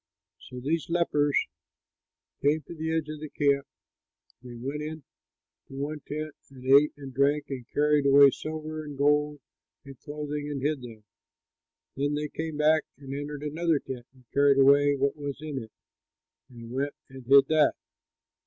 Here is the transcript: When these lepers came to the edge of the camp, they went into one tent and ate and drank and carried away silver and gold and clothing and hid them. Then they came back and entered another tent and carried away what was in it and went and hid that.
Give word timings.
When 0.49 0.63
these 0.63 0.89
lepers 0.89 1.37
came 2.41 2.61
to 2.63 2.73
the 2.73 2.91
edge 2.91 3.07
of 3.07 3.19
the 3.19 3.29
camp, 3.29 3.67
they 4.41 4.55
went 4.55 4.81
into 4.81 5.03
one 5.67 5.99
tent 5.99 6.33
and 6.49 6.65
ate 6.65 6.91
and 6.97 7.13
drank 7.13 7.51
and 7.51 7.69
carried 7.69 8.07
away 8.07 8.31
silver 8.31 8.83
and 8.83 8.97
gold 8.97 9.41
and 9.85 9.99
clothing 9.99 10.49
and 10.49 10.59
hid 10.63 10.81
them. 10.81 11.03
Then 11.95 12.15
they 12.15 12.29
came 12.29 12.57
back 12.57 12.83
and 12.97 13.13
entered 13.13 13.43
another 13.43 13.77
tent 13.77 14.07
and 14.11 14.23
carried 14.33 14.57
away 14.57 14.95
what 14.95 15.15
was 15.15 15.39
in 15.39 15.61
it 15.61 15.71
and 16.49 16.71
went 16.71 16.95
and 17.07 17.27
hid 17.27 17.45
that. 17.49 17.75